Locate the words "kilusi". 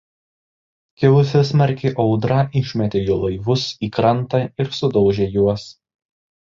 1.01-1.41